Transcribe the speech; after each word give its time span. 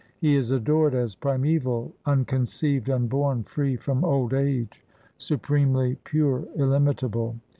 He 0.19 0.35
is 0.35 0.49
adored 0.49 0.95
as 0.95 1.13
primaeval, 1.13 1.93
unconceived, 2.07 2.89
unborn, 2.89 3.43
free 3.43 3.75
from 3.75 4.03
old 4.03 4.33
age, 4.33 4.83
supremely 5.19 5.97
pure, 6.05 6.47
illimitable. 6.55 7.35